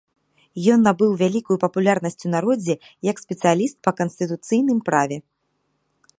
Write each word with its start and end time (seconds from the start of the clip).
Ён 0.75 0.79
набыў 0.87 1.11
вялікую 1.21 1.57
папулярнасць 1.65 2.25
у 2.29 2.33
народзе, 2.37 2.73
як 3.11 3.15
спецыяліст 3.27 3.75
па 3.89 3.97
канстытуцыйным 4.01 4.79
праве. 4.91 5.17